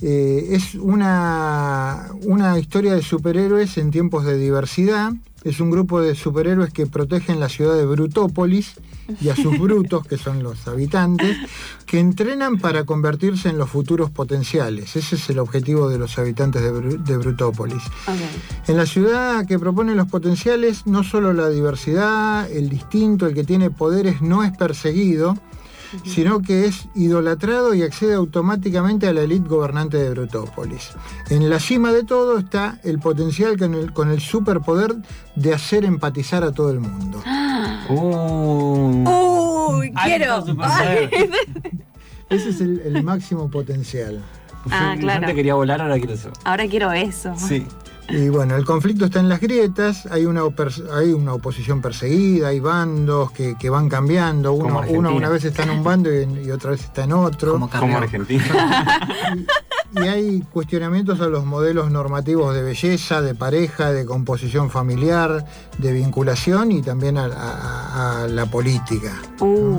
Eh, 0.00 0.48
es 0.52 0.74
una, 0.76 2.08
una 2.24 2.58
historia 2.58 2.94
de 2.94 3.02
superhéroes 3.02 3.78
en 3.78 3.90
tiempos 3.90 4.24
de 4.24 4.36
diversidad. 4.38 5.12
Es 5.44 5.60
un 5.60 5.70
grupo 5.70 6.00
de 6.00 6.14
superhéroes 6.14 6.72
que 6.72 6.86
protegen 6.86 7.38
la 7.40 7.48
ciudad 7.48 7.74
de 7.76 7.86
Brutópolis 7.86 8.74
y 9.20 9.28
a 9.30 9.36
sus 9.36 9.58
brutos, 9.58 10.06
que 10.06 10.18
son 10.18 10.42
los 10.42 10.66
habitantes, 10.68 11.36
que 11.86 11.98
entrenan 12.00 12.58
para 12.58 12.84
convertirse 12.84 13.48
en 13.48 13.56
los 13.56 13.70
futuros 13.70 14.10
potenciales. 14.10 14.96
Ese 14.96 15.14
es 15.14 15.30
el 15.30 15.38
objetivo 15.38 15.88
de 15.88 15.98
los 15.98 16.18
habitantes 16.18 16.60
de, 16.62 16.72
Bru- 16.72 17.02
de 17.02 17.16
Brutópolis. 17.16 17.82
En 18.66 18.76
la 18.76 18.84
ciudad 18.84 19.46
que 19.46 19.58
proponen 19.58 19.96
los 19.96 20.08
potenciales, 20.08 20.86
no 20.86 21.04
solo 21.04 21.32
la 21.32 21.48
diversidad, 21.48 22.50
el 22.50 22.68
distinto, 22.68 23.26
el 23.26 23.34
que 23.34 23.44
tiene 23.44 23.70
poderes 23.70 24.20
no 24.20 24.42
es 24.44 24.54
perseguido, 24.56 25.38
sino 26.04 26.40
que 26.42 26.66
es 26.66 26.88
idolatrado 26.94 27.74
y 27.74 27.82
accede 27.82 28.14
automáticamente 28.14 29.06
a 29.08 29.12
la 29.12 29.22
élite 29.22 29.48
gobernante 29.48 29.96
de 29.96 30.10
Brutópolis. 30.10 30.90
En 31.30 31.48
la 31.50 31.60
cima 31.60 31.92
de 31.92 32.04
todo 32.04 32.38
está 32.38 32.80
el 32.84 32.98
potencial 32.98 33.56
con 33.58 33.74
el, 33.74 33.92
con 33.92 34.10
el 34.10 34.20
superpoder 34.20 34.96
de 35.34 35.54
hacer 35.54 35.84
empatizar 35.84 36.44
a 36.44 36.52
todo 36.52 36.70
el 36.70 36.80
mundo. 36.80 37.22
Uh. 37.88 39.04
Uy, 39.78 39.92
quiero. 40.04 40.44
Ese 42.30 42.50
es 42.50 42.60
el, 42.60 42.80
el 42.80 43.02
máximo 43.02 43.50
potencial. 43.50 44.22
Ah, 44.70 44.94
Yo 44.94 45.00
claro. 45.00 45.20
antes 45.20 45.34
quería 45.34 45.54
volar, 45.54 45.80
ahora 45.80 45.96
quiero 45.96 46.12
eso. 46.12 46.30
Ahora 46.44 46.66
quiero 46.68 46.92
eso. 46.92 47.34
Sí. 47.36 47.66
Y 48.10 48.30
bueno, 48.30 48.56
el 48.56 48.64
conflicto 48.64 49.04
está 49.04 49.20
en 49.20 49.28
las 49.28 49.40
grietas, 49.40 50.06
hay 50.06 50.24
una, 50.24 50.42
hay 50.94 51.12
una 51.12 51.34
oposición 51.34 51.82
perseguida, 51.82 52.48
hay 52.48 52.60
bandos 52.60 53.32
que, 53.32 53.56
que 53.56 53.68
van 53.68 53.88
cambiando, 53.88 54.52
uno, 54.54 54.80
una 54.88 55.28
vez 55.28 55.44
está 55.44 55.64
en 55.64 55.70
un 55.70 55.84
bando 55.84 56.10
y, 56.12 56.46
y 56.46 56.50
otra 56.50 56.70
vez 56.70 56.84
está 56.84 57.04
en 57.04 57.12
otro. 57.12 57.58
Como. 57.70 57.96
Argentina. 57.98 59.44
Y 59.96 60.00
hay 60.00 60.40
cuestionamientos 60.52 61.20
a 61.22 61.28
los 61.28 61.46
modelos 61.46 61.90
normativos 61.90 62.54
de 62.54 62.62
belleza, 62.62 63.22
de 63.22 63.34
pareja, 63.34 63.90
de 63.90 64.04
composición 64.04 64.70
familiar, 64.70 65.46
de 65.78 65.92
vinculación 65.92 66.72
y 66.72 66.82
también 66.82 67.16
a, 67.16 67.24
a- 67.26 68.22
a 68.24 68.28
la 68.28 68.44
política. 68.46 69.14
Uh, 69.40 69.78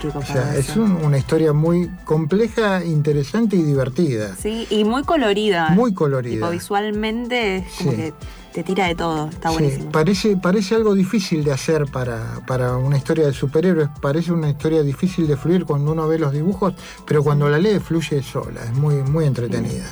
qué 0.00 0.08
O 0.08 0.22
sea, 0.22 0.56
es 0.56 0.74
un- 0.76 0.96
una 1.04 1.18
historia 1.18 1.52
muy 1.52 1.90
compleja, 2.04 2.82
interesante 2.84 3.56
y 3.56 3.62
divertida. 3.62 4.34
Sí, 4.36 4.66
y 4.70 4.84
muy 4.84 5.02
colorida. 5.04 5.68
Muy 5.70 5.92
colorida. 5.92 6.36
Tipo, 6.36 6.50
visualmente 6.50 7.56
es 7.58 7.64
como 7.78 7.90
Sí. 7.90 7.96
que 7.96 8.14
te 8.52 8.62
tira 8.62 8.86
de 8.86 8.94
todo. 8.94 9.28
Está 9.28 9.48
Sí, 9.50 9.54
buenísimo. 9.54 9.90
parece, 9.92 10.36
parece 10.36 10.74
algo 10.74 10.94
difícil 10.94 11.44
de 11.44 11.52
hacer 11.52 11.86
para, 11.86 12.40
para 12.46 12.76
una 12.76 12.96
historia 12.96 13.26
de 13.26 13.32
superhéroes, 13.32 13.88
parece 14.00 14.32
una 14.32 14.50
historia 14.50 14.82
difícil 14.82 15.26
de 15.26 15.36
fluir 15.36 15.64
cuando 15.64 15.92
uno 15.92 16.06
ve 16.08 16.18
los 16.18 16.32
dibujos, 16.32 16.74
pero 17.06 17.22
cuando 17.22 17.48
la 17.48 17.58
lee 17.58 17.78
fluye 17.78 18.22
sola, 18.22 18.62
es 18.64 18.72
muy, 18.72 18.96
muy 18.96 19.24
entretenida. 19.24 19.84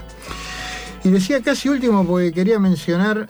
Y 1.04 1.10
decía 1.10 1.40
casi 1.42 1.68
último 1.68 2.04
porque 2.04 2.32
quería 2.32 2.58
mencionar, 2.58 3.28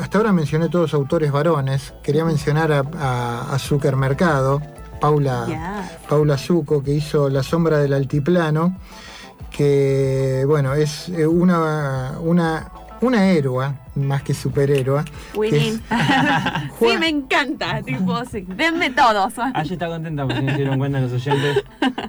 hasta 0.00 0.18
ahora 0.18 0.32
mencioné 0.32 0.68
todos 0.68 0.94
autores 0.94 1.30
varones, 1.30 1.92
quería 2.02 2.24
mencionar 2.24 2.72
a, 2.72 2.82
a, 2.98 3.54
a 3.54 3.58
Zucker 3.58 3.96
Mercado, 3.96 4.62
Paula. 5.00 5.84
Paula 6.08 6.36
Zucco, 6.38 6.82
que 6.82 6.92
hizo 6.94 7.28
La 7.28 7.42
sombra 7.42 7.78
del 7.78 7.92
altiplano, 7.92 8.78
que 9.50 10.44
bueno, 10.46 10.74
es 10.74 11.08
eh, 11.10 11.26
una, 11.26 12.14
una, 12.20 12.70
una 13.00 13.30
héroa, 13.30 13.74
más 13.94 14.22
que 14.22 14.34
superhéroa. 14.34 15.04
que 15.04 15.38
Winning. 15.38 15.82
sí, 16.78 16.86
me 16.98 17.08
encanta. 17.08 17.82
Tipo, 17.82 18.24
sí. 18.24 18.44
denme 18.56 18.90
todos. 18.90 19.32
Ayer 19.54 19.72
está 19.72 19.86
contenta 19.88 20.24
porque 20.26 20.42
no 20.42 20.50
se 20.50 20.56
dieron 20.56 20.78
cuenta 20.78 21.00
los 21.00 21.12
oyentes. 21.12 21.64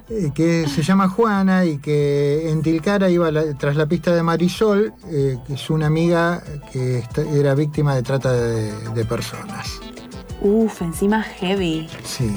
eh, 0.08 0.30
que 0.34 0.66
se 0.68 0.82
llama 0.82 1.08
Juana 1.08 1.64
y 1.64 1.78
que 1.78 2.50
en 2.50 2.62
Tilcara 2.62 3.10
iba 3.10 3.30
la- 3.30 3.54
tras 3.54 3.76
la 3.76 3.86
pista 3.86 4.14
de 4.14 4.22
Marisol, 4.22 4.92
eh, 5.08 5.36
que 5.46 5.54
es 5.54 5.70
una 5.70 5.86
amiga 5.86 6.42
que 6.72 7.02
era 7.34 7.54
víctima 7.54 7.94
de 7.94 8.02
trata 8.02 8.32
de, 8.32 8.72
de 8.90 9.04
personas. 9.04 9.80
Uf, 10.42 10.80
encima 10.80 11.22
heavy. 11.22 11.86
Sí. 12.02 12.34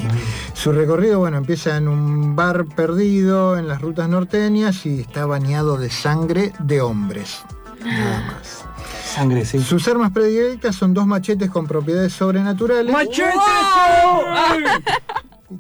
Su 0.53 0.73
recorrido, 0.73 1.19
bueno, 1.19 1.37
empieza 1.37 1.77
en 1.77 1.87
un 1.87 2.35
bar 2.35 2.65
perdido 2.65 3.57
en 3.57 3.69
las 3.69 3.81
rutas 3.81 4.09
norteñas 4.09 4.85
y 4.85 4.99
está 4.99 5.25
bañado 5.25 5.77
de 5.77 5.89
sangre 5.89 6.51
de 6.59 6.81
hombres. 6.81 7.43
Nada 7.83 8.21
más. 8.27 8.65
Sangre, 9.05 9.45
sí. 9.45 9.59
Sus 9.59 9.87
armas 9.87 10.11
predilectas 10.11 10.75
son 10.75 10.93
dos 10.93 11.05
machetes 11.05 11.49
con 11.51 11.67
propiedades 11.67 12.13
sobrenaturales 12.13 12.95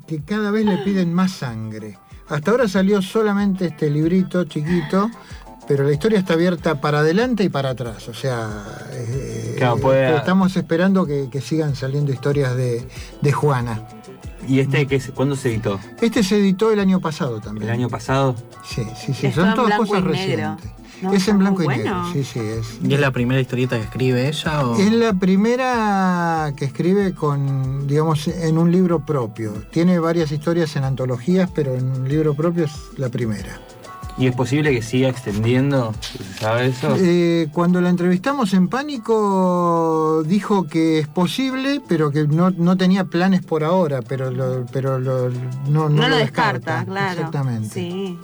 que 0.07 0.23
cada 0.23 0.51
vez 0.51 0.65
le 0.65 0.77
piden 0.79 1.13
más 1.13 1.31
sangre. 1.31 1.97
Hasta 2.29 2.51
ahora 2.51 2.67
salió 2.67 3.01
solamente 3.01 3.67
este 3.67 3.89
librito 3.89 4.45
chiquito, 4.45 5.09
pero 5.67 5.83
la 5.83 5.91
historia 5.91 6.19
está 6.19 6.33
abierta 6.33 6.81
para 6.81 6.99
adelante 6.99 7.43
y 7.43 7.49
para 7.49 7.71
atrás. 7.71 8.07
O 8.07 8.13
sea, 8.13 8.49
eh, 8.91 9.55
Claro, 9.57 9.77
puede- 9.77 10.15
estamos 10.17 10.55
esperando 10.55 11.05
que, 11.05 11.29
que 11.29 11.41
sigan 11.41 11.75
saliendo 11.75 12.11
historias 12.11 12.55
de, 12.55 12.87
de 13.21 13.31
Juana. 13.31 13.81
¿Y 14.47 14.59
este 14.59 14.87
es? 14.93 15.11
¿Cuándo 15.11 15.35
se 15.35 15.49
editó? 15.51 15.79
Este 16.01 16.21
se 16.23 16.37
editó 16.37 16.71
el 16.71 16.79
año 16.79 16.99
pasado 16.99 17.39
también. 17.39 17.65
¿El 17.69 17.73
año 17.73 17.87
pasado? 17.89 18.35
Sí, 18.65 18.83
sí, 18.99 19.13
sí. 19.13 19.27
Está 19.27 19.41
Son 19.45 19.55
todas 19.55 19.77
cosas 19.77 20.03
negro. 20.03 20.57
No, 21.03 21.13
es 21.13 21.27
en 21.27 21.37
blanco 21.39 21.63
y 21.63 21.67
negro. 21.67 21.83
bueno. 21.93 22.13
Sí, 22.13 22.23
sí, 22.23 22.39
es. 22.39 22.79
¿Y 22.83 22.93
es 22.93 22.99
la 22.99 23.11
primera 23.11 23.39
historieta 23.41 23.77
que 23.77 23.83
escribe 23.83 24.27
ella? 24.27 24.65
O... 24.65 24.75
Es 24.77 24.91
la 24.91 25.13
primera 25.13 26.53
que 26.55 26.65
escribe 26.65 27.13
con, 27.13 27.87
digamos, 27.87 28.27
en 28.27 28.57
un 28.57 28.71
libro 28.71 28.99
propio. 29.05 29.53
Tiene 29.71 29.99
varias 29.99 30.31
historias 30.31 30.75
en 30.75 30.83
antologías, 30.83 31.49
pero 31.53 31.75
en 31.75 31.85
un 31.91 32.07
libro 32.09 32.33
propio 32.33 32.65
es 32.65 32.71
la 32.97 33.09
primera. 33.09 33.59
¿Y 34.15 34.27
es 34.27 34.35
posible 34.35 34.69
que 34.71 34.83
siga 34.83 35.09
extendiendo? 35.09 35.91
¿Se 35.99 36.23
sabe 36.39 36.67
eso? 36.67 36.95
Eh, 36.99 37.47
cuando 37.51 37.81
la 37.81 37.89
entrevistamos 37.89 38.53
en 38.53 38.67
Pánico, 38.67 40.23
dijo 40.23 40.67
que 40.67 40.99
es 40.99 41.07
posible, 41.07 41.81
pero 41.87 42.11
que 42.11 42.27
no, 42.27 42.51
no 42.51 42.77
tenía 42.77 43.05
planes 43.05 43.41
por 43.43 43.63
ahora, 43.63 44.01
pero, 44.03 44.29
lo, 44.29 44.65
pero 44.71 44.99
lo- 44.99 45.29
no, 45.29 45.35
no 45.67 45.89
No, 45.89 46.01
lo 46.03 46.09
lo 46.09 46.15
descarta, 46.17 46.85
claro. 46.85 47.13
Exactamente. 47.13 47.69
Sí. 47.73 48.19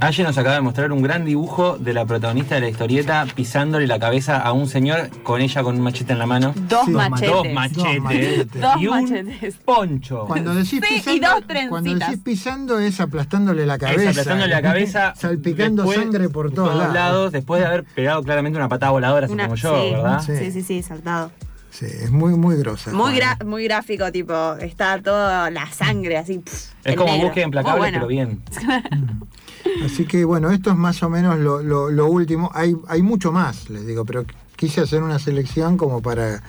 Ayer 0.00 0.26
nos 0.26 0.36
acaba 0.38 0.54
de 0.56 0.60
mostrar 0.60 0.92
un 0.92 1.02
gran 1.02 1.24
dibujo 1.24 1.78
de 1.78 1.92
la 1.94 2.04
protagonista 2.04 2.54
de 2.56 2.60
la 2.62 2.68
historieta 2.68 3.26
pisándole 3.34 3.86
la 3.86 3.98
cabeza 3.98 4.38
a 4.40 4.52
un 4.52 4.66
señor 4.68 5.08
con 5.22 5.40
ella 5.40 5.62
con 5.62 5.76
un 5.76 5.82
machete 5.82 6.12
en 6.12 6.18
la 6.18 6.26
mano. 6.26 6.52
Dos 6.68 6.84
Sí, 6.86 6.90
machetes. 6.92 7.30
Dos 7.30 7.46
machetes. 7.52 8.00
machetes. 8.02 8.60
Dos 8.62 8.74
y 8.80 8.86
un 8.86 9.02
machetes. 9.02 9.54
poncho. 9.64 10.24
Cuando 10.26 10.54
decís, 10.54 10.70
Sí, 10.70 10.76
y 10.76 10.80
pisando, 11.00 11.28
dos 11.28 11.68
cuando 11.68 11.94
decís 11.94 12.18
pisando 12.22 12.78
es 12.78 13.00
aplastándole 13.00 13.66
la 13.66 13.78
cabeza. 13.78 14.10
aplastándole 14.10 14.50
la 14.54 14.62
cabeza. 14.62 15.14
Salpicando 15.16 15.82
después- 15.84 15.98
sangre 16.04 16.28
por 16.28 16.52
todos 16.52 16.92
lados. 16.92 17.32
Después 17.32 17.60
de 17.60 17.66
haber 17.66 17.84
pegado 17.84 18.22
claramente 18.22 18.58
una 18.58 18.68
patada 18.68 18.92
voladora, 18.92 19.26
así 19.26 19.32
Una- 19.34 19.44
como 19.44 19.56
yo, 19.56 19.82
sí, 19.84 19.90
¿verdad? 19.92 20.22
Sí. 20.24 20.32
Sí, 20.38 20.50
sí, 20.52 20.62
sí, 20.62 20.82
saltado. 20.82 21.30
Sí, 21.70 21.86
es 21.86 22.10
muy, 22.12 22.34
muy 22.36 22.54
grosa. 22.56 22.92
Muy, 22.92 23.14
gra- 23.14 23.44
muy 23.44 23.64
gráfico, 23.64 24.12
tipo, 24.12 24.54
está 24.60 25.02
toda 25.02 25.50
la 25.50 25.66
sangre 25.72 26.16
así. 26.16 26.40
Es 26.84 26.94
como 26.94 27.10
negro. 27.10 27.26
búsqueda 27.26 27.44
implacable, 27.46 27.78
bueno. 27.80 27.96
pero 27.96 28.06
bien. 28.06 28.42
Así 29.84 30.04
que 30.04 30.24
bueno, 30.24 30.50
esto 30.50 30.70
es 30.70 30.76
más 30.76 31.02
o 31.02 31.10
menos 31.10 31.38
lo, 31.38 31.62
lo- 31.62 31.90
lo 31.90 32.06
último. 32.06 32.50
Hay, 32.54 32.76
hay 32.88 33.02
mucho 33.02 33.32
más, 33.32 33.68
les 33.70 33.86
digo, 33.86 34.04
pero 34.04 34.24
quise 34.56 34.80
hacer 34.80 35.02
una 35.02 35.18
selección 35.18 35.76
como 35.76 36.00
para, 36.00 36.42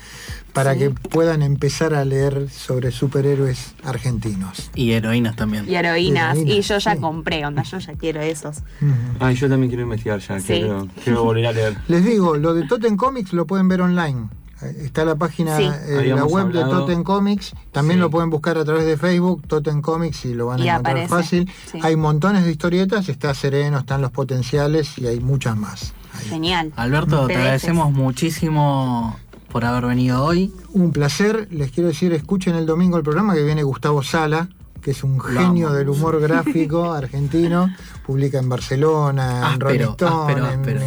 para 0.54 0.74
Sí. 0.74 0.80
que 0.80 0.90
puedan 0.92 1.42
empezar 1.42 1.94
a 1.96 2.06
leer 2.06 2.50
sobre 2.50 2.92
superhéroes 2.92 3.74
argentinos. 3.84 4.70
Y 4.76 4.92
heroínas 4.92 5.36
también. 5.36 5.66
Y 5.68 5.76
heroínas. 5.76 6.38
Heroínas, 6.38 6.56
y 6.58 6.62
yo 6.62 6.78
ya 6.78 6.94
sí. 6.96 7.00
compré, 7.02 7.46
onda, 7.46 7.64
yo 7.64 7.80
ya 7.80 7.94
quiero 7.94 8.22
esos. 8.22 8.58
Ujú. 8.82 8.92
Ay, 9.20 9.36
yo 9.36 9.50
también 9.50 9.70
quiero 9.70 9.84
investigar 9.84 10.20
ya, 10.20 10.40
Sí. 10.40 10.46
quiero, 10.48 10.88
quiero 11.04 11.24
volver 11.24 11.48
a 11.48 11.52
leer. 11.52 11.78
Les 11.88 12.06
digo, 12.06 12.38
lo 12.38 12.54
de 12.54 12.68
Totem 12.68 12.96
Comics 12.96 13.34
lo 13.34 13.46
pueden 13.48 13.68
ver 13.68 13.82
online. 13.82 14.28
Está 14.70 15.06
la 15.06 15.16
página, 15.16 15.58
Sí. 15.58 15.64
eh, 15.88 16.14
la 16.16 16.26
web 16.26 16.48
de. 16.52 16.62
Totem 16.62 17.04
Comics. 17.04 17.54
También 17.72 17.98
Sí. 17.98 18.02
lo 18.02 18.10
pueden 18.10 18.30
buscar 18.30 18.58
a 18.58 18.66
través 18.66 18.86
de 18.86 18.98
Facebook, 18.98 19.44
Totem 19.48 19.82
Comics, 19.82 20.26
y 20.26 20.34
lo 20.34 20.48
van 20.48 20.62
a 20.62 20.66
Y 20.66 20.70
encontrar 20.70 20.94
aparece, 20.98 21.10
fácil. 21.10 21.52
sí. 21.72 21.80
Hay 21.82 21.96
montones 21.96 22.44
de 22.46 22.52
historietas, 22.52 23.10
está 23.10 23.34
Sereno, 23.34 23.80
están 23.80 24.02
los 24.02 24.12
potenciales 24.12 24.98
y 24.98 25.08
hay 25.08 25.20
muchas 25.20 25.56
más. 25.58 25.94
Genial. 26.30 26.72
Alberto, 26.76 27.28
te 27.28 27.36
agradecemos 27.36 27.92
muchísimo 27.92 29.18
por 29.52 29.64
haber 29.66 29.86
venido 29.86 30.24
hoy. 30.24 30.54
Un 30.74 30.92
placer. 30.92 31.48
Les 31.52 31.72
quiero 31.72 31.88
decir, 31.90 32.12
escuchen 32.14 32.56
el 32.56 32.66
domingo 32.66 32.98
el 32.98 33.04
programa 33.04 33.34
que 33.34 33.44
viene 33.44 33.64
Gustavo 33.64 34.04
Sala, 34.04 34.50
que 34.86 34.92
es 34.92 35.04
un 35.04 35.20
genio 35.20 35.70
amo. 35.70 35.76
del 35.76 35.90
humor 35.90 36.22
gráfico 36.22 36.94
argentino. 36.94 37.76
Publica 38.06 38.38
en 38.38 38.48
Barcelona, 38.48 39.50
en 39.52 39.60
Rolling 39.60 39.80
Stone, 39.80 40.12
áspero, 40.32 40.38
en, 40.46 40.60
áspero. 40.60 40.80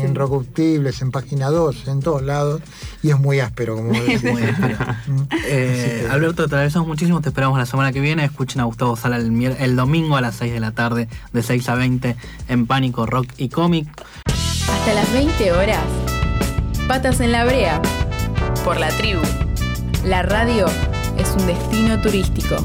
en 1.01 1.11
Página 1.11 1.51
2, 1.51 1.89
en 1.89 1.99
todos 2.01 2.23
lados. 2.23 2.63
Y 3.03 3.11
es 3.11 3.19
muy 3.19 3.41
áspero, 3.41 3.75
como 3.75 3.91
decís. 4.01 4.23
Muy 4.23 4.43
áspero. 4.45 4.77
Mm. 5.09 5.23
Eh, 5.47 6.03
que- 6.05 6.11
Alberto, 6.11 6.47
te 6.49 6.55
agradecemos 6.55 6.87
muchísimo. 6.87 7.21
Te 7.21 7.31
esperamos 7.31 7.59
la 7.59 7.67
semana 7.67 7.91
que 7.93 7.99
viene. 8.01 8.25
Escuchen 8.25 8.61
a 8.61 8.65
Gustavo 8.65 8.95
Sala 8.95 9.17
el, 9.17 9.43
el 9.43 9.75
domingo 9.75 10.17
a 10.17 10.21
las 10.21 10.37
6 10.37 10.53
de 10.53 10.61
la 10.61 10.71
tarde, 10.71 11.09
de 11.33 11.43
6 11.43 11.69
a 11.71 11.75
20, 11.75 12.15
en 12.49 12.67
Pánico 12.67 13.05
Rock 13.07 13.27
y 13.37 13.49
Cómic. 13.49 13.89
Hasta 14.27 14.95
las 14.95 15.13
20 15.13 15.51
horas. 15.53 15.83
Patas 16.87 17.19
en 17.21 17.33
la 17.33 17.45
brea. 17.45 17.83
Por 18.65 18.79
la 18.79 18.91
tribu. 18.91 19.23
La 20.05 20.23
radio 20.23 20.67
es 21.19 21.31
un 21.37 21.47
destino 21.49 22.01
turístico. 22.01 22.57